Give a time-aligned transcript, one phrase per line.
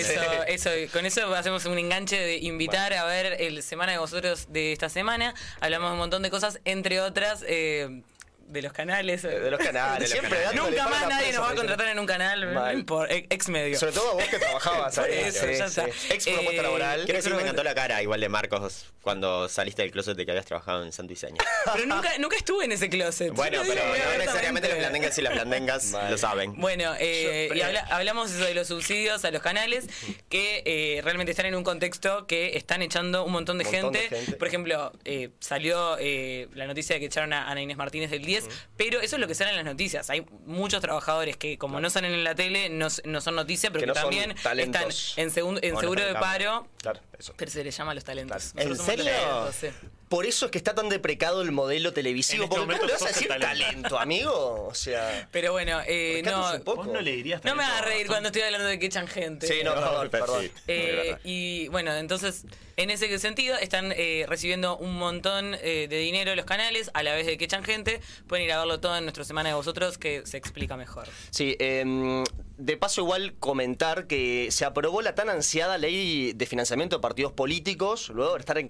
[0.00, 4.46] Eso, eso, con eso hacemos un enganche de invitar a ver el Semana de Vosotros
[4.50, 5.34] de esta semana.
[5.60, 7.44] Hablamos de un montón de cosas, entre otras...
[7.46, 8.02] Eh,
[8.50, 9.22] de los canales.
[9.22, 10.10] De los canales.
[10.10, 13.78] Siempre Nunca más nadie nos va a contratar en un canal por ex medio.
[13.78, 15.12] Sobre todo vos que trabajabas ahí.
[15.26, 15.86] Eso, ya está.
[15.86, 17.04] Ex propuesta Eh, laboral.
[17.04, 20.32] Quiero decir, me encantó la cara igual de Marcos cuando saliste del closet de que
[20.32, 21.36] habías trabajado en Santo Diseño.
[21.72, 23.32] Pero nunca, nunca estuve en ese closet.
[23.32, 26.10] Bueno, pero no necesariamente los blandengas y las blandengas Vale.
[26.10, 26.54] lo saben.
[26.56, 29.86] Bueno, eh, Yo- y habla- hablamos eso de los subsidios a los canales
[30.28, 33.98] que eh, realmente están en un contexto que están echando un montón de, Montón de
[34.00, 34.16] gente.
[34.16, 34.32] gente.
[34.36, 38.24] Por ejemplo, eh, salió eh, la noticia de que echaron a Ana Inés Martínez del
[38.24, 38.39] 10,
[38.76, 40.10] pero eso es lo que sale en las noticias.
[40.10, 43.80] Hay muchos trabajadores que, como no salen en la tele, no, no son noticias, pero
[43.80, 46.66] Que que, no son también están en, segun- en no seguro están de paro.
[46.78, 47.34] Claro, eso.
[47.36, 48.52] Pero se les llama a los talentos.
[48.54, 48.70] Claro.
[48.70, 49.04] ¿En serio?
[49.04, 49.68] talentos, sí.
[50.10, 52.42] Por eso es que está tan deprecado el modelo televisivo.
[52.42, 53.98] Este porque ¿cómo le vas a decir talento, talento.
[54.00, 54.66] amigo?
[54.68, 55.28] O sea.
[55.30, 56.58] Pero bueno, eh, no.
[56.64, 59.06] Vos no le dirías no me hagas a reír cuando estoy hablando de que echan
[59.06, 59.46] gente.
[59.46, 60.42] Sí, no, No, perdón, perdón.
[60.42, 60.52] sí.
[60.66, 62.44] Eh, y bueno, entonces,
[62.76, 67.14] en ese sentido, están eh, recibiendo un montón eh, de dinero los canales, a la
[67.14, 68.00] vez de que echan gente.
[68.26, 71.06] Pueden ir a verlo todo en nuestra semana de vosotros, que se explica mejor.
[71.30, 72.24] Sí, em,
[72.60, 77.32] de paso igual comentar que se aprobó la tan ansiada ley de financiamiento de partidos
[77.32, 78.66] políticos, luego de estar eh,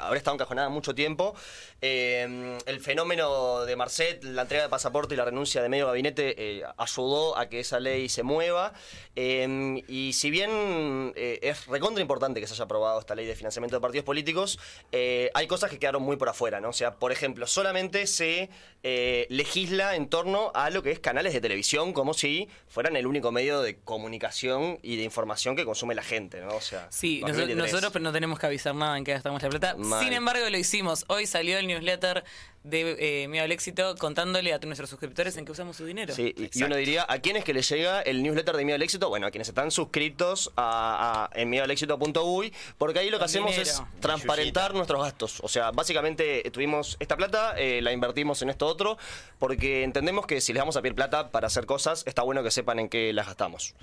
[0.00, 1.34] haber estado encajonada mucho tiempo.
[1.80, 6.34] Em, el fenómeno de Marcet, la entrega de pasaporte y la renuncia de medio gabinete
[6.36, 8.72] eh, ayudó a que esa ley se mueva.
[9.14, 13.76] Y si bien eh, es recontra importante que se haya aprobado esta ley de financiamiento
[13.76, 14.58] de partidos políticos,
[14.92, 16.70] eh, hay cosas que quedaron muy por afuera, ¿no?
[16.70, 18.50] O sea, por ejemplo, solamente se
[18.82, 23.06] eh, legisla en torno a lo que es canales de televisión, como si fueran el
[23.06, 26.54] único medio de comunicación y de información que consume la gente, ¿no?
[26.54, 27.72] O sea, Sí, noso- 2023.
[27.72, 29.74] nosotros no tenemos que avisar nada en qué gastamos la plata.
[29.76, 30.02] Mal.
[30.02, 31.04] Sin embargo, lo hicimos.
[31.08, 32.24] Hoy salió el newsletter
[32.64, 36.14] de eh, Miedo al Éxito contándole a nuestros suscriptores en qué usamos su dinero.
[36.14, 38.76] Sí, y- y uno diría, ¿a quién es que les llega el newsletter de Miedo
[38.76, 39.08] al Éxito?
[39.10, 43.50] Bueno, a quienes están suscritos a, a en miedoalexito.uy, porque ahí lo que Con hacemos
[43.52, 43.70] dinero.
[43.70, 45.40] es transparentar nuestros gastos.
[45.42, 48.96] O sea, básicamente eh, tuvimos esta plata, eh, la invertimos en esto otro,
[49.38, 52.50] porque entendemos que si les vamos a pedir plata para hacer cosas, está bueno que
[52.50, 53.74] sepan en qué las gastamos.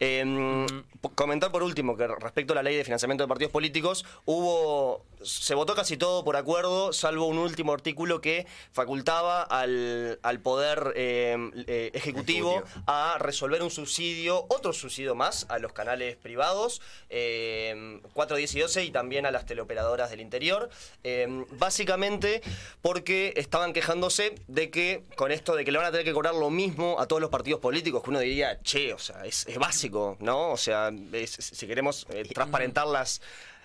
[0.00, 0.66] Em,
[1.14, 5.54] Comentar por último que respecto a la ley de financiamiento de partidos políticos, hubo se
[5.54, 11.36] votó casi todo por acuerdo, salvo un último artículo que facultaba al, al poder eh,
[11.66, 12.82] eh, ejecutivo, Ejecutivo.
[12.86, 16.80] a resolver un subsidio, otro subsidio más a los canales privados,
[17.10, 20.70] eh, 4, 10 y 12, y también a las teleoperadoras del interior.
[21.04, 22.40] eh, básicamente
[22.82, 26.34] porque estaban quejándose de que con esto de que le van a tener que cobrar
[26.34, 29.58] lo mismo a todos los partidos políticos, que uno diría, che, o sea, es, es
[29.58, 30.50] básico, ¿no?
[30.52, 33.20] O sea, es- si queremos eh, transparentar las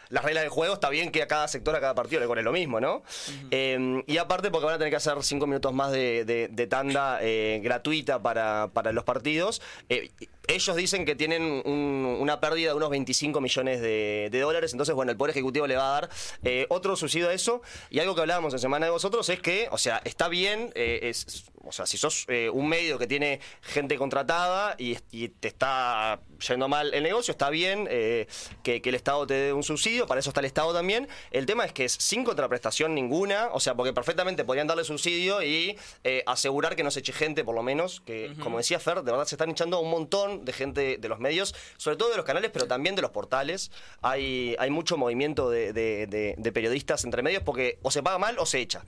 [0.09, 2.41] las reglas del juego, está bien que a cada sector, a cada partido le cobre
[2.43, 3.03] lo mismo, ¿no?
[3.51, 6.67] Eh, y aparte porque van a tener que hacer cinco minutos más de, de- de
[6.67, 9.61] tanda eh, gratuita para, para los partidos.
[9.87, 10.09] Eh,
[10.49, 14.93] ellos dicen que tienen un- una pérdida de unos 25 millones de, de dólares, entonces,
[14.95, 16.09] bueno, el Poder Ejecutivo le va a dar
[16.43, 17.61] eh, otro subsidio a eso.
[17.89, 20.99] Y algo que hablábamos en Semana de Vosotros es que, o sea, está bien, eh,
[21.03, 25.47] es, o sea, si sos eh, un medio que tiene gente contratada y, y te
[25.47, 28.27] está yendo mal el negocio, está bien eh,
[28.63, 31.07] que, que el Estado te dé un subsidio, para eso está el Estado también.
[31.31, 35.43] El tema es que es sin contraprestación ninguna, o sea, porque perfectamente podrían darle subsidio
[35.43, 39.03] y eh, asegurar que no se eche gente, por lo menos, que, como decía Fer,
[39.03, 42.17] de verdad se están echando un montón de gente de los medios, sobre todo de
[42.17, 43.71] los canales, pero también de los portales.
[44.01, 48.59] Hay, hay mucho movimiento de, periodistas entre medios porque o se paga mal o se
[48.59, 48.83] echa.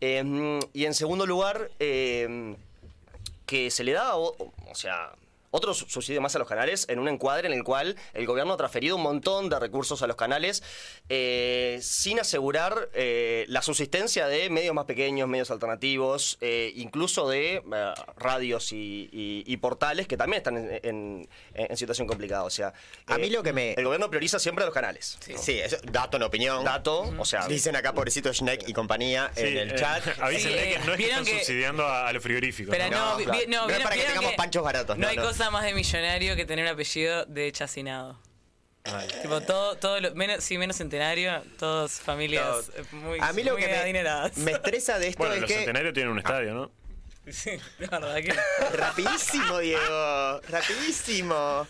[0.00, 2.56] Eh, y en segundo lugar, eh,
[3.46, 4.34] que se le da, o,
[4.68, 5.12] o sea,
[5.50, 8.54] otro su- subsidio más a los canales en un encuadre en el cual el gobierno
[8.54, 10.62] ha transferido un montón de recursos a los canales
[11.08, 17.56] eh, sin asegurar eh, la subsistencia de medios más pequeños, medios alternativos, eh, incluso de
[17.56, 22.44] eh, radios y, y- y portales que también están en, en- en situación complicada.
[22.44, 22.72] O sea,
[23.06, 25.18] A mí lo que me- El gobierno prioriza siempre a los canales.
[25.36, 26.64] Sí, eso, dato en opinión.
[26.64, 27.46] Dato, o sea...
[27.46, 30.02] Dicen acá, pobrecito Schneck y compañía Sí, en el eh, chat.
[30.20, 32.74] avísenle Sí, que no es que están que- subsidiando a, a los frigoríficos.
[32.76, 32.96] Pero ¿no?
[32.96, 33.40] no, No, claro.
[33.48, 35.22] no, es para que tengamos panchos baratos, No, no, hay no.
[35.36, 38.18] Cosa más de millonario que tener un apellido de chacinado.
[39.20, 43.52] Tipo, todo, todo lo, menos, sí, menos centenario, todos familias eh, muy, a mí lo
[43.52, 44.36] muy que me, adineradas.
[44.38, 45.56] me estresa de esto Bueno, es los que...
[45.56, 46.70] centenarios tienen un estadio, ¿no?
[47.28, 47.50] Sí,
[47.80, 48.32] la verdad que.
[48.76, 50.40] Rapidísimo, Diego.
[50.48, 51.66] Rapidísimo.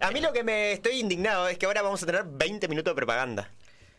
[0.00, 2.92] A mí lo que me estoy indignado es que ahora vamos a tener 20 minutos
[2.92, 3.50] de propaganda.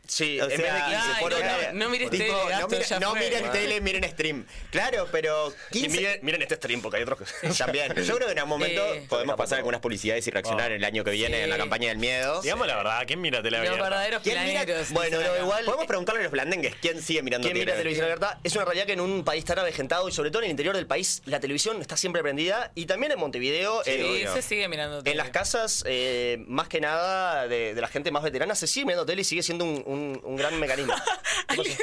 [0.07, 1.71] Sí, O en vez de sea, 15, Ay, por no, hora.
[1.73, 3.19] no, no Tipo, tele, no, miren, ya no fue.
[3.21, 4.45] miren tele, miren stream.
[4.69, 7.49] Claro, pero Y 15 miren, miren este stream, porque hay otros que...
[7.57, 7.93] también.
[8.03, 10.75] Yo creo que en algún momento Eh, podemos pasar algunas publicidades y reaccionar Oh.
[10.75, 11.43] el año que viene Sí.
[11.43, 12.41] en la campaña del miedo.
[12.41, 14.89] Digamos la verdad, ¿quién mira tele Los verdaderos ¿Quién mira- planeros.
[14.91, 18.37] Bueno, no, igual- Podemos preguntarle a los blandengues quién sigue mirando ¿Quién mira televisión abierta?
[18.43, 20.75] Es una realidad que en un país tan avejentado y sobre todo en el interior
[20.75, 25.03] del país, la televisión está siempre prendida y también en Montevideo, Sí, se sigue mirando
[25.03, 25.11] tele.
[25.11, 28.85] en las casas, eh, más que nada de, de la gente más veterana, se sigue
[28.87, 30.93] mirando tele y sigue siendo un, un- un gran mecanismo.
[31.47, 31.77] Alguien,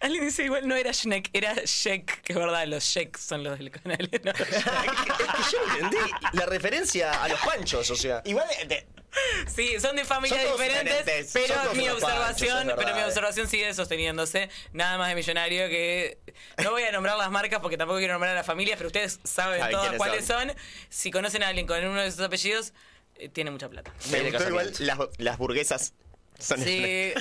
[0.00, 3.58] alguien dice igual no era Schneck, era Sheck, que es verdad, los Sheck son los
[3.58, 4.08] del canal.
[4.24, 4.30] ¿no?
[4.30, 4.52] es que
[5.52, 8.22] yo no entendí la referencia a los panchos, o sea.
[8.24, 8.86] Igual de- de-
[9.54, 13.04] Sí, son de familias Son diferentes, diferentes, pero mi panchos, observación, pero mi eh.
[13.06, 14.50] observación sigue sosteniéndose.
[14.72, 16.18] Nada más de millonario que
[16.62, 19.18] no voy a nombrar las marcas porque tampoco quiero nombrar a las familias, pero ustedes
[19.24, 20.52] saben Saben todas cuáles son.
[20.90, 22.74] Si conocen a alguien con uno de esos apellidos,
[23.14, 23.90] eh, tiene mucha plata.
[24.10, 25.94] me gustó igual las, las burguesas.
[26.38, 27.12] Sí.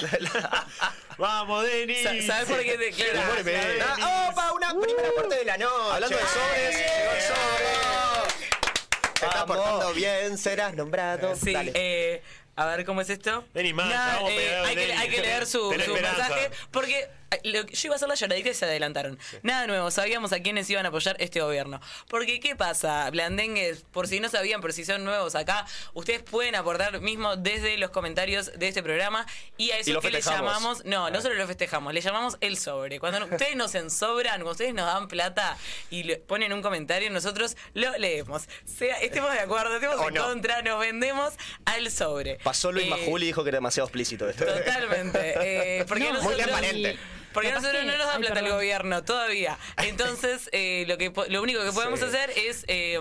[1.17, 2.03] ¡Vamos, Denis!
[2.03, 2.93] Sa- ¿Sabes por qué te.
[2.93, 3.83] ¿sabes?
[4.01, 4.51] Ah, ¡Opa!
[4.53, 5.93] Una primera parte de la noche.
[5.93, 9.15] Hablando de sobres, llegó el sobre.
[9.19, 11.35] Te estás portando bien, serás nombrado.
[11.35, 11.71] Sí, Dale.
[11.73, 12.21] eh,
[12.57, 13.45] a ver cómo es esto.
[13.53, 13.89] Denis, más,
[14.29, 14.99] eh, hay, que, Denis.
[14.99, 17.07] hay que leer su, su mensaje porque
[17.43, 19.19] lo yo iba a hacer la lloradita y se adelantaron.
[19.43, 21.79] Nada nuevo, sabíamos a quiénes iban a apoyar este gobierno.
[22.07, 23.09] Porque, ¿qué pasa?
[23.09, 27.77] Blandengues, por si no sabían, pero si son nuevos acá, ustedes pueden aportar mismo desde
[27.77, 29.25] los comentarios de este programa
[29.57, 30.51] y a eso Y que le festejamos.
[30.53, 31.11] llamamos, no, Ah.
[31.11, 32.99] no solo lo festejamos, le llamamos el sobre.
[32.99, 35.57] Cuando ustedes nos ensobran, cuando ustedes nos dan plata
[35.89, 38.43] y le ponen un comentario, nosotros lo leemos.
[38.65, 40.23] Sea, estemos de acuerdo, estemos en no.
[40.25, 41.33] contra, nos vendemos
[41.65, 42.35] al sobre.
[42.43, 44.45] Pasó Luis Eh, Majuli y dijo que era demasiado explícito esto.
[44.45, 45.79] Totalmente.
[45.79, 46.97] Eh, porque No, nosotros, Muy transparente.
[47.35, 48.57] Porque Capaz nosotros que- no nos da ay, plata el perdón.
[48.57, 49.59] gobierno todavía.
[49.77, 52.05] Entonces, eh, lo que po- lo único que podemos Sí.
[52.07, 52.97] hacer es eh,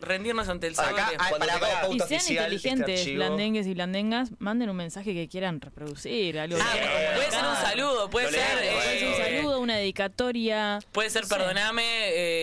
[0.00, 1.00] rendirnos ante el sobre.
[1.00, 1.46] Acá, Cuando.
[1.46, 6.38] Y sean oficial, inteligentes, este archivo- blandengues y blandengas, manden un mensaje que quieran reproducir,
[6.40, 7.70] algo que Ah, quieran puede ser un comunicar.
[7.70, 8.60] saludo, puede Lo ser.
[8.60, 10.78] leemos, Puede ser un eh, saludo, una dedicatoria.
[10.90, 11.34] Puede ser, No sé.
[11.36, 11.84] perdoname,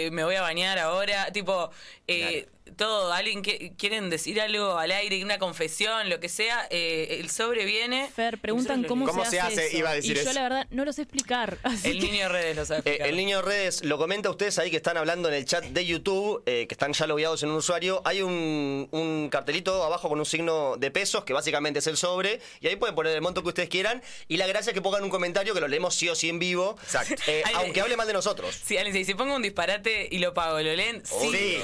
[0.06, 1.32] eh, me voy a bañar ahora.
[1.34, 1.70] Tipo,
[2.08, 2.48] eh,
[2.80, 7.30] todo, alguien que quieren decir algo al aire, una confesión, lo que sea, eh, el
[7.30, 8.10] sobre viene.
[8.16, 9.78] Fer, preguntan cómo, ¿Cómo se, se hace, eso.
[9.78, 10.34] Iba a decir y yo eso.
[10.34, 11.58] la verdad no lo sé explicar.
[11.64, 14.58] así El que- niño redes lo sabe Eh, el niño redes lo comenta a ustedes
[14.58, 17.50] ahí que están hablando en el chat de YouTube, eh, que están ya logueados en
[17.50, 18.02] un usuario.
[18.06, 22.40] Hay un, un cartelito abajo con un signo de pesos, que básicamente es el sobre,
[22.62, 24.02] y ahí pueden poner el monto que ustedes quieran.
[24.30, 26.40] Y la gracia es que pongan un comentario que lo leemos sí o sí en
[26.40, 27.22] vivo, Exacto.
[27.28, 28.56] eh, aunque eh, hable mal de nosotros.
[28.64, 31.04] Sí, alguien dice, si pongo un disparate y lo pago, ¿lo leen?
[31.06, 31.58] Sí, sí,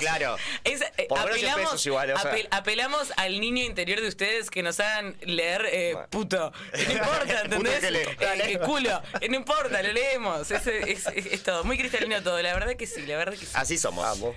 [0.00, 0.36] claro.
[0.64, 2.32] Es, eh, Por lo menos 100 apelamos, pesos igual, o sea.
[2.32, 6.08] apel- apelamos al niño interior de ustedes que nos hagan leer eh, Bueno.
[6.10, 6.52] puto.
[6.86, 7.80] No importa, ¿entendés?
[7.80, 8.24] que.
[8.24, 9.02] Eh, eh, culo.
[9.28, 10.50] No importa, lo leemos.
[10.50, 11.64] Es, es- es- es todo.
[11.64, 12.40] Muy cristalino todo.
[12.42, 13.52] La verdad que sí, la verdad que sí.
[13.54, 14.04] Así somos.
[14.04, 14.36] Vamos.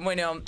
[0.00, 0.42] Bueno,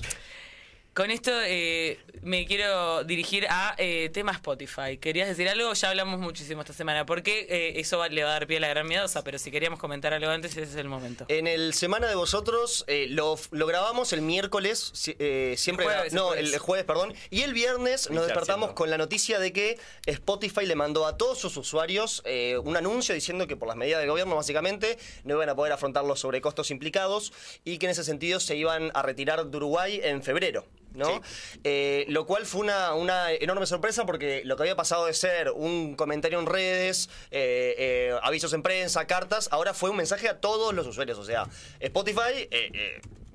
[0.98, 4.98] con esto eh, me quiero dirigir a eh, tema Spotify.
[5.00, 5.72] ¿Querías decir algo?
[5.72, 7.06] Ya hablamos muchísimo esta semana.
[7.06, 9.22] Porque eh, eso va- le va a dar pie a la gran miedosa.
[9.22, 11.24] Pero si queríamos comentar algo antes, ese es el momento.
[11.28, 16.12] En el Semana de Vosotros eh, lo, lo grabamos el miércoles, eh, siempre El jueves,
[16.12, 16.52] gra- no, el jueves.
[16.54, 20.74] el jueves, perdón, y el viernes nos despertamos con la noticia de que Spotify le
[20.74, 24.34] mandó a todos sus usuarios eh, un anuncio diciendo que por las medidas del gobierno
[24.34, 27.32] básicamente no iban a poder afrontar los sobrecostos implicados
[27.64, 30.66] y que en ese sentido se iban a retirar de Uruguay en febrero.
[30.94, 31.20] ¿No?
[31.64, 35.50] Eh, lo cual fue una, una enorme sorpresa porque lo que había pasado de ser
[35.50, 40.40] un comentario en redes, eh, eh, avisos en prensa, cartas, ahora fue un mensaje a
[40.40, 41.18] todos los usuarios.
[41.18, 41.46] O sea,
[41.80, 42.48] Spotify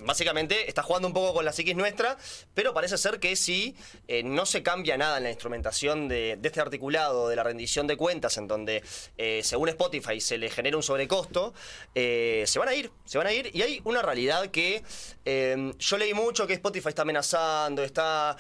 [0.05, 2.17] básicamente está jugando un poco con la psiquis nuestra,
[2.53, 3.75] pero parece ser que si
[4.07, 7.97] eh, no se cambia nada en la instrumentación de, este articulado de la rendición de
[7.97, 8.83] cuentas, en donde
[9.17, 11.53] eh, según Spotify se le genera un sobrecosto,
[11.95, 13.49] eh, se van a ir, se van a ir.
[13.53, 14.83] Y hay una realidad que
[15.25, 18.35] eh, yo leí mucho que Spotify está amenazando, está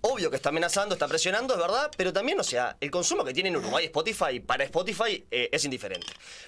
[0.00, 3.32] obvio que está amenazando, está presionando, es verdad, pero también, o sea, el consumo que
[3.32, 6.06] tiene en Uruguay Spotify para Spotify es indiferente.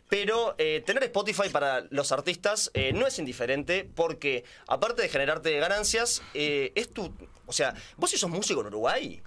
[0.08, 4.29] Pero tener Spotify para los artistas no es indiferente porque
[4.66, 7.12] aparte de generarte ganancias, eh, es tu,
[7.46, 9.22] o sea, vos si sos músico en Uruguay.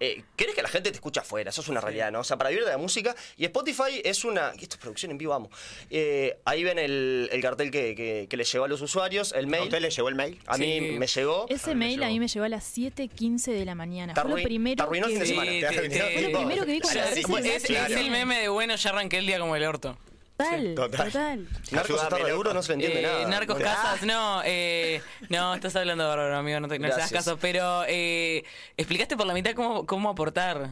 [0.00, 1.50] Eh, ¿Querés que la gente te escuche afuera?
[1.50, 2.20] Eso es una realidad, ¿no?
[2.20, 3.14] O sea, para vivir de la música.
[3.36, 4.48] Y Spotify es una.
[4.50, 5.50] Esto es producción en vivo, vamos.
[5.88, 9.44] Eh, ahí ven el, el cartel que, que, que le llegó a los usuarios, el
[9.44, 9.62] ¿A mail.
[9.62, 10.40] usted le llegó el mail?
[10.46, 10.98] A mí Sí.
[10.98, 11.46] me llegó.
[11.48, 14.14] Ese mail a mí me llegó a las 7.15 de la mañana.
[14.14, 15.30] Te Fue lo primero te arruinó el fin de vi.
[15.30, 15.50] semana.
[15.72, 16.80] Fue lo primero que vi
[17.22, 19.96] cuando es, el meme de bueno, ya arranqué el día como el orto.
[20.36, 21.06] Total, Total.
[21.12, 21.48] total.
[21.70, 23.28] Narcos está re duro, no se le entiende Eh, nada.
[23.28, 23.70] Narcos Bueno.
[23.70, 27.38] Casas, no, eh, no, estás hablando bárbaro, amigo, no te no caso.
[27.40, 28.44] Pero eh,
[28.76, 30.70] explicaste por la mitad cómo, cómo aportar.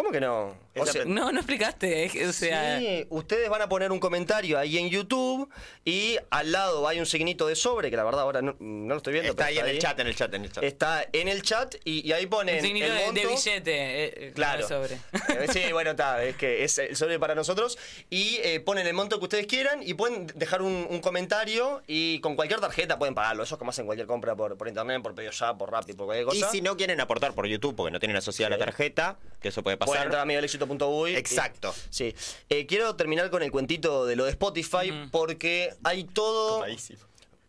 [0.00, 0.56] ¿Cómo que no?
[0.78, 2.10] O sea, No, no explicaste.
[2.26, 5.46] o sea, Sí, ustedes van a poner un comentario ahí en YouTube
[5.84, 8.96] y al lado hay un signito de sobre, que la verdad ahora no, no lo
[8.96, 9.32] estoy viendo.
[9.32, 10.64] Está pero ahí en el chat, en el chat, en el chat.
[10.64, 13.72] Está en el chat y, y ahí ponen un signito el de, de billete.
[13.74, 14.66] eh, eh, Claro.
[14.66, 14.94] sobre.
[14.94, 17.76] Eh, Sí, bueno, está, es que es el sobre para nosotros.
[18.08, 22.20] Y eh, ponen el monto que ustedes quieran y pueden dejar un, un comentario y
[22.20, 23.42] con cualquier tarjeta pueden pagarlo.
[23.42, 26.06] Eso es como hacen cualquier compra por, por internet, por pedido ya, por Rappi, por
[26.06, 26.50] cualquier Y cosa.
[26.52, 29.76] si no quieren aportar por YouTube porque no tienen asociada la tarjeta, que eso puede
[29.90, 31.16] Pueden entrar a miguelexito.uy.
[31.16, 31.74] Exacto.
[31.90, 32.14] Sí.
[32.48, 36.64] Eh, quiero terminar con el cuentito de lo de Spotify porque hay todo.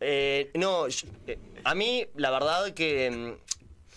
[0.04, 3.52] Eh, no, eh, a mí la verdad que mm,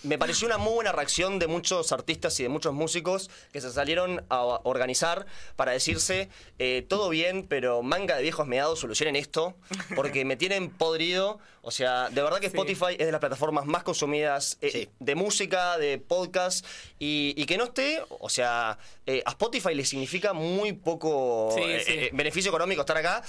[0.05, 3.71] me pareció una muy buena reacción de muchos artistas y de muchos músicos que se
[3.71, 5.25] salieron a organizar
[5.57, 9.57] para decirse eh, todo bien, pero manga de viejos meados, solucionen esto,
[9.97, 11.39] porque me tienen podrido.
[11.65, 12.57] O sea, de verdad que Sí.
[12.57, 14.89] Spotify es de las plataformas más consumidas eh, Sí.
[15.01, 16.65] de música, de podcast,
[16.99, 21.63] y, y que no esté, o sea, eh, a Spotify le significa muy poco Sí,
[21.65, 23.23] eh, beneficio económico estar acá.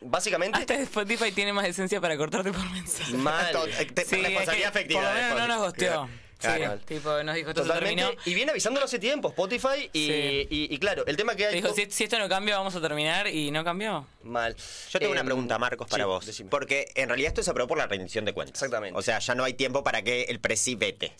[0.00, 0.58] Básicamente...
[0.58, 3.12] Hasta Spotify tiene más esencia para cortarte por mensaje.
[3.14, 3.50] Mal.
[3.94, 5.02] Te- responsabilidad afectiva.
[5.36, 6.08] No nos Spotify.
[6.40, 6.78] Claro.
[6.78, 8.02] Sí, tipo, nos dijo esto se Totalmente.
[8.02, 8.22] terminó.
[8.24, 9.90] Y viene avisándolo hace tiempo Spotify.
[9.92, 10.46] Y, Sí.
[10.50, 11.54] y- y claro, el tema que hay.
[11.54, 13.28] Dijo, si, si esto no cambia, vamos a terminar.
[13.28, 14.06] Y no cambió.
[14.22, 14.56] Mal.
[14.90, 16.26] Yo tengo una Em, pregunta, Marcos, para sí, vos.
[16.26, 16.50] decime.
[16.50, 18.54] Porque en realidad esto se aprobó por la rendición de cuentas.
[18.60, 18.98] Exactamente.
[18.98, 21.12] O sea, ya no hay tiempo para que el presi vete.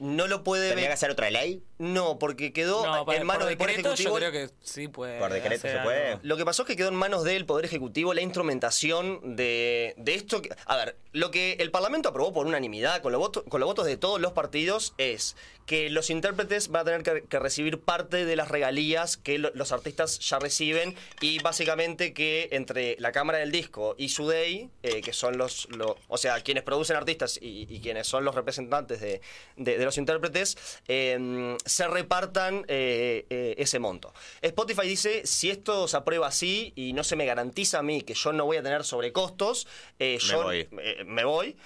[0.00, 1.62] No lo puede ¿Tendría que hacer otra ley?
[1.78, 4.18] No, porque quedó No, para- en manos por del Poder decreto Ejecutivo.
[4.18, 5.18] yo creo que sí puede.
[5.18, 6.06] Por decreto se puede.
[6.08, 6.20] algo.
[6.22, 10.14] Lo que pasó es que quedó en manos del Poder Ejecutivo la instrumentación de, de
[10.14, 10.40] esto.
[10.42, 13.66] que- a ver, lo que el Parlamento aprobó por unanimidad, con, los votos, con los
[13.68, 15.36] votos de todos los partidos, es
[15.70, 19.52] que los intérpretes van a tener que, que recibir parte de las regalías que lo-
[19.54, 25.00] los artistas ya reciben y básicamente que entre la Cámara del Disco y Sudey, eh,
[25.00, 29.00] que son los, lo- o sea, quienes producen artistas y, y quienes son los representantes
[29.00, 29.20] de,
[29.56, 30.58] de- de los intérpretes,
[30.88, 34.12] eh, se repartan eh, eh, ese monto.
[34.42, 38.14] Spotify dice, si esto se aprueba así y no se me garantiza a mí que
[38.14, 39.68] yo no voy a tener sobrecostos,
[40.00, 40.66] Me yo voy.
[41.06, 41.56] me voy.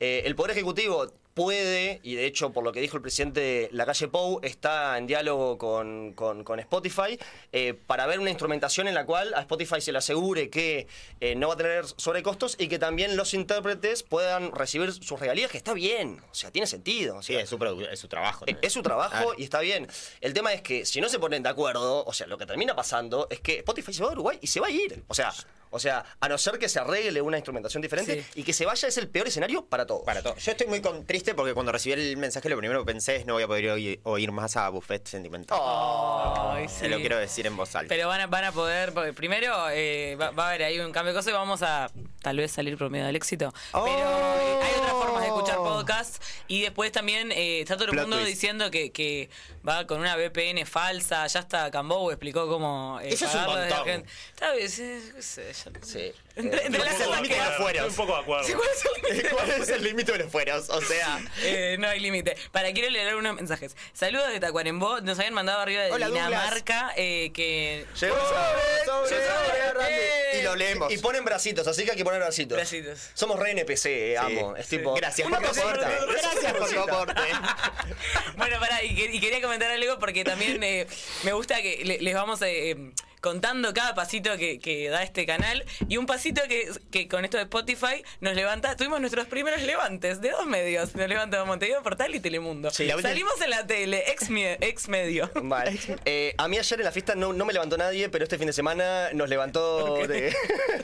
[0.00, 4.40] El Poder Ejecutivo puede, y de hecho por lo que dijo el presidente Lacalle Pou,
[4.42, 7.18] está en diálogo con, con- con Spotify
[7.52, 10.86] eh, para ver una instrumentación en la cual a Spotify se le asegure que
[11.20, 15.50] eh, no va a tener sobrecostos y que también los intérpretes puedan recibir sus regalías,
[15.50, 17.16] que está bien, o sea, tiene sentido.
[17.16, 17.56] o Sí, es su,
[17.90, 18.44] es su trabajo.
[18.44, 18.58] es- también.
[18.66, 19.34] es su trabajo Claro.
[19.38, 19.88] y está bien.
[20.20, 22.74] El tema es que si no se ponen de acuerdo, o sea, lo que termina
[22.76, 25.02] pasando es que Spotify se va a Uruguay y se va a ir.
[25.08, 25.32] O sea,
[25.72, 28.40] o sea, a no ser que se arregle una instrumentación diferente Sí.
[28.40, 30.02] y que se vaya es el peor escenario para todos.
[30.04, 30.36] Para todo.
[30.36, 33.26] Yo estoy muy con- triste porque cuando recibí el mensaje lo primero que pensé es
[33.26, 35.58] no voy a poder oír, oír más a Buffet Sentimental.
[35.60, 36.88] Ay, Se sí.
[36.88, 37.88] lo quiero decir en voz alta.
[37.88, 40.92] Pero van a, van a poder, porque primero eh, va, va a haber ahí un
[40.92, 43.52] cambio de cosas y vamos a tal vez salir por medio del éxito.
[43.72, 47.90] Pero eh, hay otras formas de escuchar podcasts y después también eh, está todo el
[47.92, 48.28] Plot mundo twist.
[48.30, 49.30] diciendo que, que
[49.66, 51.26] va con una VPN falsa.
[51.26, 53.00] Ya hasta Cambou explicó cómo.
[53.02, 54.04] eh, Eso es un montón.
[54.34, 56.12] Está sí, ya- Sí.
[56.34, 57.80] Entre, entre ¿Cuál las es el límite de afuera?
[57.86, 58.46] Estoy un poco de acuerdo.
[58.46, 59.28] Sí, ¿cuál es el límite?
[59.34, 60.70] ¿Cuál es el límite de los fueros?
[60.70, 62.36] O sea, Eh, no hay límite.
[62.52, 63.76] Para quiero leer unos mensajes.
[63.92, 65.00] Saludos de Tacuarembó.
[65.02, 66.06] Nos habían mandado arriba de Hola.
[66.08, 67.84] Dinamarca eh, que.
[68.00, 69.82] Llegó sobre, sobre, sobre.
[69.90, 70.38] Eh.
[70.40, 70.92] y lo leemos.
[70.92, 72.56] Y ponen bracitos, así que hay que poner bracitos.
[72.56, 72.98] Bracitos.
[73.14, 74.56] Somos re NPC, eh, amo.
[74.56, 74.78] Es Sí.
[74.78, 74.94] tipo.
[74.94, 75.86] Gracias por tu aporte.
[76.12, 77.20] Gracias por tu aporte.
[78.36, 80.86] Bueno, pará, y, que- y quería comentar algo porque también eh,
[81.24, 85.64] me gusta que le- les vamos eh, contando cada pasito que, que da este canal
[85.88, 88.76] y un pasito que, que con esto de Spotify nos levanta.
[88.76, 90.94] Tuvimos nuestros primeros levantes de dos medios.
[90.94, 92.70] Nos levantamos Montevideo Portal y Telemundo.
[92.70, 94.28] Sí, la última- Salimos en la tele, ex,
[94.60, 95.30] ex medio.
[95.42, 95.78] Vale.
[96.04, 98.48] Eh, a mí ayer en la fiesta no, no me levantó nadie, pero este fin
[98.48, 100.34] de semana nos levantó de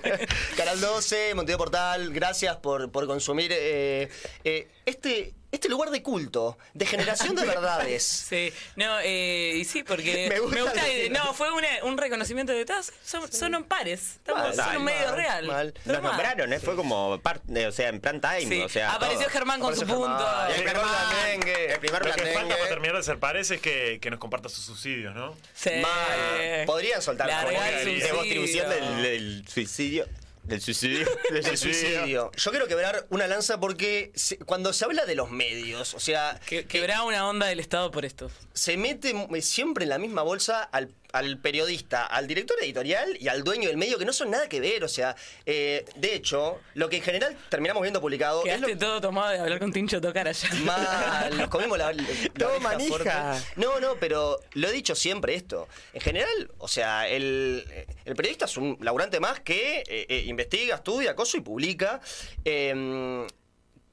[0.56, 2.12] Canal 12, Montevideo Portal.
[2.12, 4.08] Gracias por, por consumir eh,
[4.44, 8.02] eh, este, este lugar de culto, de generación de verdades.
[8.02, 12.64] Sí, no, eh, y sí, porque Me gusta eh, no, fue una- un reconocimiento de
[12.64, 12.92] todas.
[13.04, 15.74] Son, son pares, estamos, Mal, son un medio mal, real.
[15.84, 16.60] Nos nombraron, ¿eh?
[16.60, 18.46] Fue como parte, o sea, en plan time.
[18.48, 19.30] Sí, O sea, apareció todo.
[19.30, 20.26] Germán con Apareció su punto.
[20.26, 20.50] Germán.
[20.50, 21.72] El El primer blandengue.
[21.72, 24.48] El primer Lo que falta para terminar de ser pares es que, que nos comparta
[24.48, 25.36] sus subsidios, ¿no?
[25.54, 25.70] Sí.
[25.82, 26.64] Mal.
[26.66, 27.28] Podrían soltar
[27.84, 30.06] distribución del, del suicidio.
[30.48, 31.06] Del suicidio.
[31.30, 32.30] Del El suicidio.
[32.36, 36.40] Yo quiero quebrar una lanza porque se- cuando se habla de los medios, o sea,
[36.46, 38.30] Que, quebraba una onda del Estado por esto.
[38.54, 43.42] se mete siempre en la misma bolsa al, al periodista, al director editorial y al
[43.44, 44.84] dueño del medio, que no son nada que ver.
[44.84, 48.84] O sea, eh, de hecho, lo que en general terminamos viendo publicado es lo Quedaste
[48.84, 50.48] todo tomado de hablar con Tincho Tocar allá.
[50.64, 52.04] Mal, nos comimos la, la
[52.38, 52.88] Todo manija.
[52.88, 53.12] fuerte.
[53.56, 55.68] No, no, pero lo he dicho siempre esto.
[55.92, 57.64] En general, o sea, el,
[58.04, 62.00] el periodista es un laburante más que eh, eh, investiga, estudia, acoso y publica.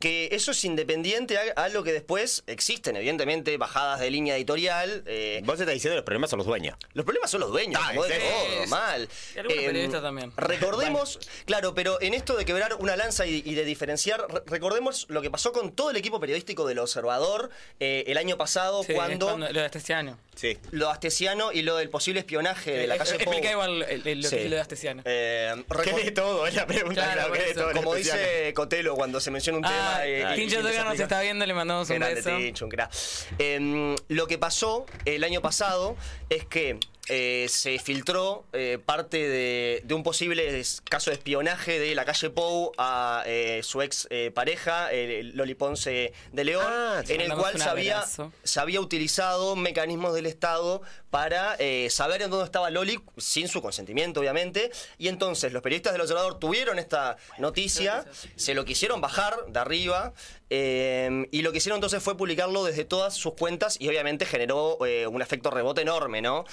[0.05, 5.03] Que eso es independiente a, a lo que después existen, evidentemente, bajadas de línea editorial.
[5.07, 6.77] eh, Vos estás diciendo que los problemas son los dueños.
[6.93, 8.35] los problemas son los dueños, Ah, como de ¿en serio?
[8.59, 9.09] todo, mal.
[9.35, 10.31] Y algunos Em, periodistas también.
[10.37, 15.07] Recordemos, claro, pero en esto de quebrar una lanza y, y de diferenciar, re- recordemos
[15.09, 18.93] lo que pasó con todo el equipo periodístico del Observador eh, el año pasado Sí,
[18.93, 20.19] cuando, Lo de Astesiano.
[20.35, 20.57] Sí.
[20.71, 23.51] lo astesiano y lo del posible espionaje de la Eh, calle Explica Pou.
[23.51, 24.35] igual el- el- lo Sí.
[24.35, 25.01] es lo de Astesiano.
[25.05, 26.45] Eh, ¿Qué de todo?
[26.47, 26.93] Es la pregunta.
[26.95, 27.59] Claro, claro, por ¿qué de eso.
[27.61, 28.19] todo como especial?
[28.19, 30.05] dice Cotelo cuando se menciona un Ah, tema.
[30.05, 31.03] eh, y- Tincho y nos Tucker nos explica.
[31.03, 32.37] está viendo, le mandamos un grande, beso.
[32.37, 32.91] Tincho, un crack.
[33.39, 35.95] Em, lo que pasó el año pasado
[36.29, 36.77] es que
[37.09, 42.29] eh, se filtró eh, parte de, de un posible caso de espionaje de la calle
[42.29, 44.89] Pou a eh, su ex eh, pareja,
[45.33, 48.03] Loli Ponce de León, Ah, en el cual se había,
[48.43, 50.81] se había utilizado mecanismos del Estado
[51.15, 54.69] para eh, saber en dónde estaba Loli, sin su consentimiento, obviamente.
[54.97, 58.03] Y entonces los periodistas del Observador tuvieron esta noticia,
[58.35, 60.11] se lo quisieron bajar de arriba.
[60.49, 64.85] eh, y lo que hicieron entonces fue publicarlo desde todas sus cuentas y obviamente generó
[64.85, 66.43] eh, un efecto rebote enorme, ¿no?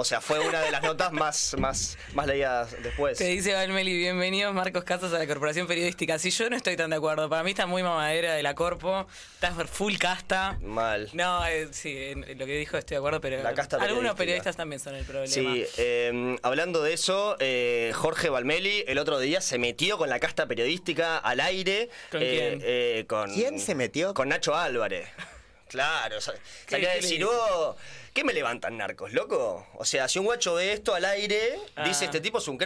[0.00, 3.18] O sea, fue una de las notas más, más, más leídas después.
[3.18, 6.20] Te dice Valmeli, bienvenidos Marcos Casas a la Corporación Periodística.
[6.20, 9.08] Si yo no estoy tan de acuerdo, para mí está muy mamadera de la Corpo,
[9.34, 10.56] está full casta.
[10.62, 11.10] Mal.
[11.14, 14.56] No, eh, sí, en lo que dijo estoy de acuerdo, pero La casta algunos periodistas
[14.56, 15.26] también son el problema.
[15.32, 20.18] Sí, eh, hablando de eso, eh, Jorge Valmeli el otro día se metió con la
[20.20, 21.90] casta periodística al aire.
[22.10, 22.60] ¿Con eh, quién?
[22.64, 24.14] eh, con, ¿Quién se metió?
[24.14, 25.08] Con Nacho Álvarez.
[25.68, 26.32] Claro, sa-
[26.66, 27.24] ¿Qué- salía a decir?
[27.24, 27.76] "Oh,
[28.14, 29.66] ¿qué me levantan narcos, loco?
[29.74, 31.84] O sea, si un guacho ve esto al aire, Ah.
[31.86, 32.58] dice, este tipo es un.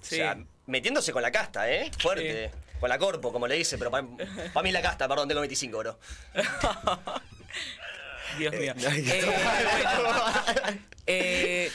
[0.00, 0.14] Sí.
[0.14, 1.90] O sea, metiéndose con la casta, ¿eh?
[2.00, 2.50] Fuerte.
[2.80, 4.16] Con la corpo, como le dice, pero para mí
[4.70, 5.98] es la casta, perdón, tengo 25, bro.
[8.38, 8.74] Dios mío.
[8.76, 10.24] Eh, bueno,
[11.06, 11.70] eh,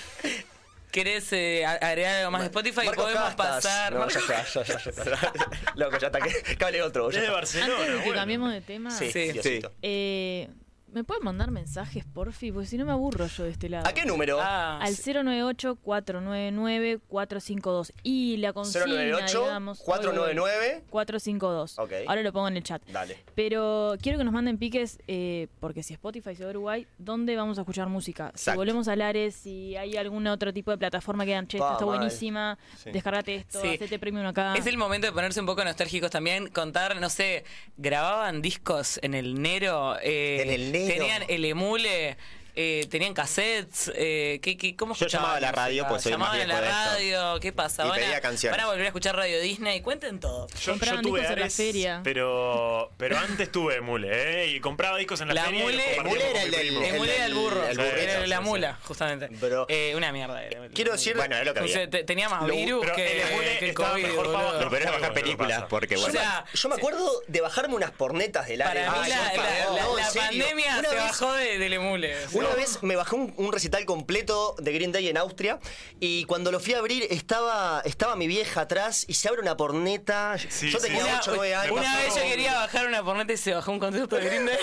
[0.92, 2.86] ¿Querés eh, agregar algo más de Spotify?
[2.88, 3.56] Marcos Podemos Castas.
[3.64, 3.94] pasar.
[3.94, 5.34] No, Marcos- ya, ya, ya, ya, ya.
[5.76, 6.20] Loco, ya está.
[6.22, 7.12] Que, que hable otro.
[7.12, 7.34] ya Desde está.
[7.36, 7.74] Barcelona.
[7.74, 8.20] Antes de que bueno.
[8.22, 9.32] cambiemos de tema, Sí, Sí.
[9.32, 9.72] Diosito.
[9.82, 10.48] eh,
[10.94, 12.52] ¿me pueden mandar mensajes, porfi?
[12.52, 13.88] Porque si no me aburro yo de este lado.
[13.88, 14.40] ¿A qué número?
[14.42, 17.92] Ah, Al 098-499-452.
[18.04, 19.80] Y la consigna, 098 digamos...
[19.80, 21.80] 499 452.
[21.80, 21.92] Ok.
[22.08, 22.82] Ahora lo pongo en el chat.
[22.88, 23.18] Dale.
[23.36, 27.36] Pero quiero que nos manden piques, eh, porque si Spotify se va a Uruguay, ¿dónde
[27.36, 28.32] vamos a escuchar música?
[28.36, 31.68] Si volvemos a Lares, si hay algún otro tipo de plataforma que digan, che, esta
[31.70, 31.98] Pa, está mal.
[31.98, 32.92] buenísima, Sí.
[32.92, 33.76] descargate esto, Sí.
[33.76, 34.56] hacete premium acá.
[34.56, 37.44] Es el momento de ponerse un poco nostálgicos también, contar, no sé,
[37.78, 40.77] grababan discos en el Nero, eh, En el Nero.
[40.86, 42.18] Tenían el emule,
[42.60, 46.38] eh, tenían cassettes, eh, ¿qué, qué, ¿cómo Yo llamaba a la radio, pues soy Llamaban
[46.40, 46.92] más a la esto.
[46.92, 47.86] radio, ¿qué pasa?
[47.86, 48.58] Y Van a- pedía canciones.
[48.58, 50.48] Van a volver a escuchar Radio Disney, cuenten todo.
[50.60, 52.02] Yo, yo tuve discos en la Ares, feria.
[52.04, 54.48] Pero, pero antes tuve emule, ¿eh?
[54.48, 55.60] Y compraba discos en la, La feria.
[55.62, 56.54] y mule- era el.
[56.56, 59.30] El emule era el burro, el burrito, era la mula, justamente.
[59.40, 60.44] Pero- Eh, una mierda.
[60.44, 60.68] era.
[60.74, 61.90] Quiero decir- Bueno, es lo que había.
[61.90, 64.26] te- tenía más Lo- virus pero que, el que el COVID, mejor
[64.70, 66.14] peor es bajar películas, porque O bueno.
[66.20, 68.88] sea, Yo me acuerdo de bajarme unas pornetas del área.
[68.88, 72.16] Para mí la, pandemia se bajó de- del emule.
[72.48, 75.60] Una vez me bajé un, un recital completo de Green Day en Austria
[76.00, 79.58] y cuando lo fui a abrir estaba, estaba mi vieja atrás y se abre una
[79.58, 80.36] porneta.
[80.50, 81.12] Sí, yo tenía sí.
[81.22, 81.72] 8 o 9 años.
[81.72, 84.58] Una vez yo quería bajar una porneta y se bajó un concierto de Green Day.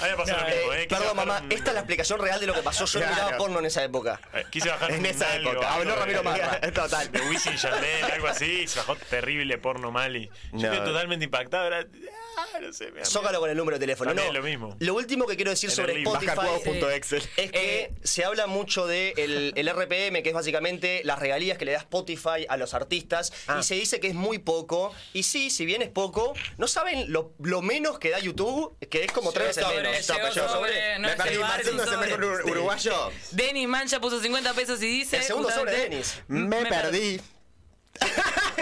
[0.00, 0.86] A mí me pasó lo No, mismo, Eh, ¿eh?
[0.88, 2.84] Perdón, mamá, un- esta es la explicación real de lo que pasó.
[2.86, 3.22] Yo no Claro.
[3.24, 4.20] miraba porno en esa época.
[4.32, 5.74] Eh, Quise bajar En un esa algo, época.
[5.74, 6.60] Habló Ramiro Marra.
[6.74, 7.10] Total.
[7.10, 10.70] De Wisin y Yandel, algo así, y se bajó terrible porno mal y yo No.
[10.70, 11.66] quedé totalmente impactado.
[11.66, 11.86] Era,
[12.60, 14.10] no sé, me- Zócalo con el número de teléfono.
[14.10, 14.76] También no, lo mismo.
[14.80, 16.02] Lo último que quiero decir En sobre.
[16.02, 16.30] Spotify
[17.36, 21.58] es que Eh, se habla mucho de el, el RPM, que es básicamente las regalías
[21.58, 23.58] que le da Spotify a los artistas, Ah.
[23.60, 24.94] y se dice que es muy poco.
[25.12, 29.04] Y sí, si bien es poco, no saben lo, lo menos que da YouTube, que
[29.04, 30.06] es como tres veces sobre, menos.
[30.06, 32.14] llegó Llegó sobre, no Me es perdí, Marcelo es sobre.
[32.50, 33.10] uruguayo.
[33.32, 35.16] Denis Mancha puso 50 pesos y dice.
[35.18, 36.20] El segundo sobre Denis.
[36.28, 37.20] Me perdí.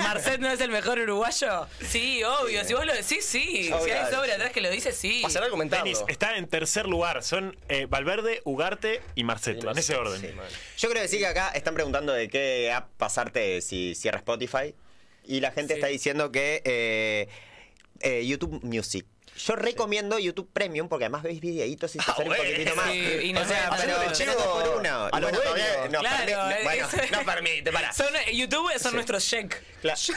[0.01, 1.67] ¿Marcet no es el mejor uruguayo?
[1.81, 2.65] Sí, obvio.
[2.65, 3.65] Si vos lo decís, sí.
[3.65, 3.95] Si Obvio.
[3.95, 5.21] hay sobre atrás que lo dice, sí.
[5.23, 5.47] Pasará.
[5.51, 7.23] Denis está en tercer lugar.
[7.23, 10.21] Son eh, Valverde, Ugarte y Marcete, en ese orden.
[10.21, 10.29] Sí.
[10.79, 14.75] Yo quiero decir que acá están preguntando de qué app pasarte si cierra Spotify.
[15.25, 15.79] Y la gente Sí.
[15.79, 17.29] está diciendo que eh,
[18.01, 19.07] eh, YouTube Music.
[19.35, 22.91] Yo recomiendo YouTube Premium porque además veis videitos y te Ah, sale un poquitito más.
[22.91, 24.89] Sí, y o sea, pero por uno.
[25.07, 27.93] a bueno, todavía no Claro, permi- bueno, No permite, para.
[27.93, 29.55] Son, YouTube son nuestros check.
[29.81, 29.99] claro.
[30.03, 30.15] Sí.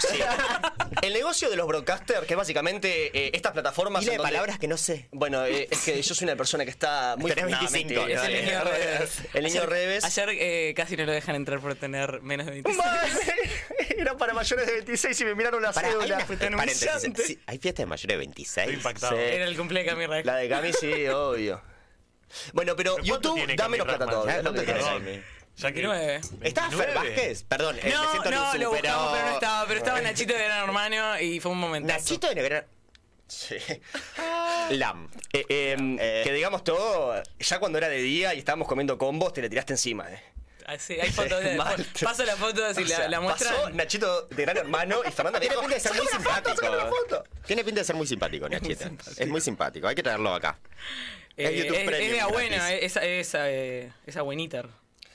[1.01, 4.06] El negocio de los broadcasters, que es básicamente eh, estas plataformas.
[4.06, 5.08] Donde- palabras que no sé.
[5.12, 8.21] Bueno, eh, es que yo soy una persona que está muy Tenés No, 25, mentira.
[8.23, 9.21] Es el niño Reves.
[9.34, 10.04] El niño Ayer- Reves.
[10.04, 12.84] Ayer eh, casi no lo dejan entrar por tener menos de 26.
[13.97, 16.15] Era para mayores de 26 y me miraron la Pará, hay cédula.
[16.17, 17.23] una- Fue tan paréntesis, humillante.
[17.23, 18.58] sí, ¿Hay fiesta de mayores de 26?
[18.67, 19.15] Estoy impactado.
[19.17, 19.21] Sí.
[19.23, 20.25] Era el cumple de Cami Rex.
[20.25, 21.62] La de Cami sí, obvio.
[22.53, 24.38] Bueno, pero ¿Pero YouTube da menos plata todavía.
[24.38, 25.23] Es lo que ¿cuánto tiene?
[25.58, 26.21] Ya que 29.
[26.41, 27.10] ¿Estaba Fer 29.
[27.15, 27.43] Vázquez?
[27.43, 29.67] Perdón, eh, me No, siento no, lo buscamos, pero no estaba.
[29.67, 30.01] Pero estaba.
[30.01, 31.88] Nachito de Gran Hermano y fue un momento.
[31.88, 32.65] Nachito de Negra...
[33.27, 33.55] Sí.
[34.71, 35.10] Lam.
[35.34, 36.21] Eh, eh, Eh.
[36.23, 39.73] Que digamos todo, ya cuando era de día y estábamos comiendo combos, te le tiraste
[39.73, 40.21] encima, eh.
[40.67, 41.58] Ah, sí, hay fotos de.
[42.04, 43.54] Paso la foto si O la, sea, la muestran.
[43.56, 46.49] Pasó Nachito de Gran Hermano y Fernanda Tiene pinta de ser muy "Sacame una foto,
[46.56, 46.95] simpático.
[46.95, 47.23] foto".
[47.45, 48.86] Tiene pinta de ser muy simpático, Nachito.
[49.17, 49.88] Es muy simpático.
[49.88, 50.58] Hay que traerlo acá.
[51.38, 52.84] Eh, Es YouTube es, Premium es de abuena, gratis.
[52.84, 54.67] esa, esa, eh, esa bueniter.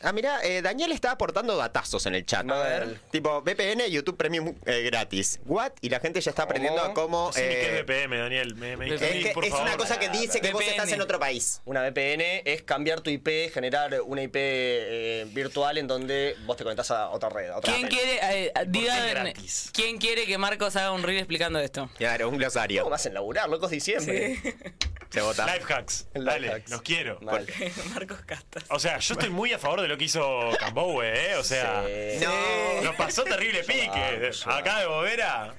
[0.02, 2.48] Ah, mira, eh, Daniel está aportando datazos en el chat.
[2.50, 2.98] A ver.
[3.10, 5.40] Tipo, VPN, YouTube Premium eh, gratis.
[5.44, 5.72] ¿What?
[5.82, 7.30] Y la gente ya está aprendiendo a cómo...
[7.34, 8.54] Qué eh, es VPN, Daniel.
[8.54, 9.66] Me, me Es es, discutí, que por es favor.
[9.66, 11.60] una cosa que dice que vos estás en otro país.
[11.66, 16.64] Una VPN es cambiar tu IP, generar una IP eh, virtual en donde vos te
[16.64, 17.50] conectás a otra red.
[17.50, 17.90] a otra ¿Quién red.
[17.90, 19.32] quiere, eh, digan?
[19.72, 21.90] ¿quién quiere que Marcos haga un reel explicando esto?
[21.98, 22.82] Claro, un glosario.
[22.82, 24.38] ¿Cómo me hacen laburar, locos diciembre?
[25.10, 25.44] Se vota.
[25.44, 26.06] Life hacks.
[26.14, 26.70] Life Dale, hacks.
[26.70, 27.18] los quiero.
[27.94, 28.64] Marcos Castas.
[28.70, 31.37] O sea, yo estoy muy a favor de lo que hizo Cambowe, ¿eh?
[31.37, 32.24] O sea, Sí.
[32.24, 32.83] No.
[32.83, 34.31] nos pasó terrible pique.
[34.46, 35.53] Acá de Bobera.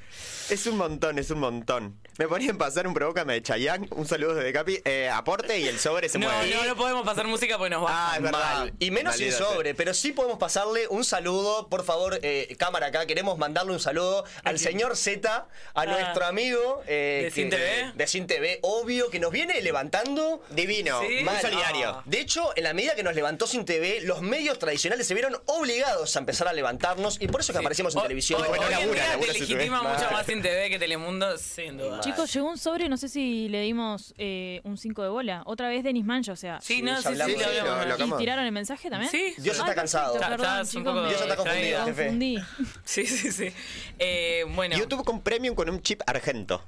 [0.50, 1.98] Es un montón, es un montón.
[2.18, 5.80] Me ponían pasar un provócame de Chayanne, un saludo desde Capi, eh, aporte y el
[5.80, 6.54] sobre se No, mueve.
[6.54, 8.12] no, no podemos pasar música porque nos va.
[8.12, 8.40] Ah, es verdad.
[8.60, 8.74] Mal.
[8.80, 13.06] Y menos sin sobre, pero sí podemos pasarle un saludo, por favor, eh, cámara acá,
[13.06, 17.92] queremos mandarle un saludo al señor Z, a nuestro amigo eh, ¿De que- Sin TV?
[17.96, 20.44] de Sin TV, obvio, que nos viene levantando.
[20.50, 21.24] Divino, Sí.
[21.24, 21.90] muy solidario.
[21.90, 22.04] Ah.
[22.06, 25.38] De hecho, en la medida que nos levantó Sin TV, los medios tradicionales se vieron
[25.46, 28.42] obligados a empezar a levantarnos y por eso es que aparecimos en televisión.
[28.42, 29.90] Hoy, Bueno, hoy en labura, día labura te sin legitima TV.
[29.94, 30.14] mucho Mal.
[30.14, 32.00] más sin TV que Telemundo, sin duda.
[32.02, 35.44] Chicos, llegó un sobre, no sé si le dimos eh, un 5 de bola.
[35.46, 36.60] Otra vez Denis Mancha, o sea.
[36.62, 38.00] Sí, no, sí, sí, hablamos sí, lo hablamos.
[38.10, 39.12] lo- ¿Y tiraron el mensaje también?
[39.12, 39.34] Sí.
[39.38, 40.14] Dios está Ay, cansado.
[40.14, 42.04] perfecto, Está- perdón, estás un chicos, poco me Dios está confundido, jefe.
[42.04, 42.38] confundí.
[42.84, 43.54] Sí, sí, sí.
[44.00, 44.78] Eh, bueno.
[44.78, 46.62] YouTube con premium con un chip argento.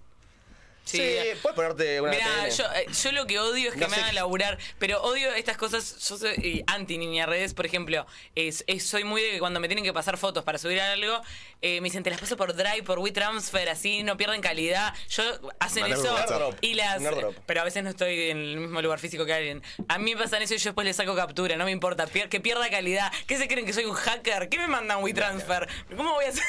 [0.86, 1.39] Sí, Sí.
[1.41, 4.15] puedes ponerte una Mira, yo, eh, yo lo que odio es que No me hagan
[4.15, 5.98] laburar, pero odio estas cosas.
[6.10, 8.06] Yo soy eh, anti niña redes, por ejemplo.
[8.36, 11.22] Es, es- soy muy de que cuando me tienen que pasar fotos para subir algo,
[11.62, 14.93] eh, me dicen, te las paso por Drive, por WeTransfer, así no pierden calidad.
[15.10, 15.24] Yo
[15.60, 17.02] hacen Mandar eso y las.
[17.46, 19.63] Pero a veces no estoy en el mismo lugar físico que alguien.
[19.88, 22.28] A mí me pasan eso y yo después le saco captura, no me importa, pier-
[22.28, 23.12] que pierda calidad.
[23.26, 24.50] ¿Qué se creen que soy un hacker?
[24.50, 25.67] ¿Qué me mandan WeTransfer?
[25.96, 26.43] ¿Cómo voy a hacer?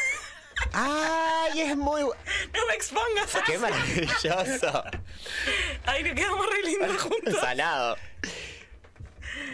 [0.72, 2.02] ¡Ay, es muy...
[2.02, 3.30] no me expongas.
[3.46, 4.84] ¡Qué maravilloso!
[5.86, 7.40] Ay, nos quedamos re lindos juntos.
[7.40, 7.96] Salado.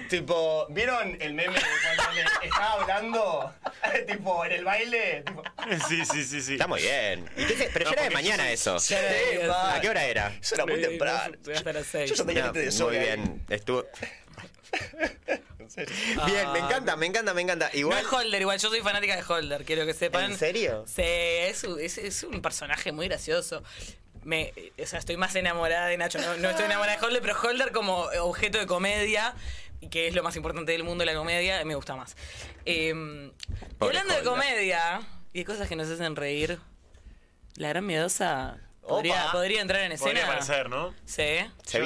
[0.08, 3.54] Tipo, ¿vieron el meme de cuando le estaba hablando?
[4.08, 5.22] tipo, en el baile.
[5.24, 5.42] Tipo,
[5.88, 6.52] Sí, sí, sí, sí.
[6.54, 7.30] Está muy bien.
[7.36, 8.80] ¿Y qué se- Pero No, ya era de porque yo mañana soy- eso.
[8.80, 8.94] sí.
[8.94, 10.32] ¿A qué hora era?
[10.40, 11.34] Eso era muy Sí, temprano.
[11.46, 12.10] no, hasta las seis.
[12.10, 12.98] Yo ya tenía No, gente de muy soga ahí.
[13.06, 13.44] bien.
[13.48, 13.84] Estuvo...
[15.76, 17.70] Bien, me encanta, me encanta, me encanta.
[17.72, 17.98] No Igual...
[17.98, 20.24] es Holder, igual yo soy fanática de Holder, quiero que sepan.
[20.32, 20.84] ¿En serio?
[20.86, 23.62] Sí, es, un- es, es un personaje muy gracioso.
[24.24, 24.52] Me,
[24.82, 26.18] o sea, estoy más enamorada de Nacho.
[26.18, 29.34] No, no estoy enamorada de Holder, pero Holder como objeto de comedia,
[29.80, 32.16] y que es lo más importante del mundo, la comedia, me gusta más.
[32.66, 34.32] Eh, y Pobre hablando de Holder.
[34.44, 35.00] comedia
[35.32, 36.58] y de cosas que nos hacen reír,
[37.56, 39.32] la gran miedosa podría, Opa.
[39.32, 40.10] podría entrar en escena.
[40.10, 40.94] Podría parecer, ¿no?
[41.06, 41.38] Sí.
[41.64, 41.78] Se